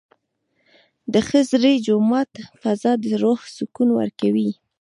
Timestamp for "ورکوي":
3.99-4.49